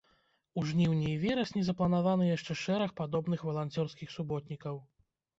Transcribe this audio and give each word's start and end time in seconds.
У 0.59 0.61
жніўні 0.67 1.03
і 1.09 1.17
верасні 1.23 1.61
запланаваны 1.67 2.25
яшчэ 2.29 2.55
шэраг 2.61 2.95
падобных 3.01 3.43
валанцёрскіх 3.49 4.09
суботнікаў. 4.15 4.75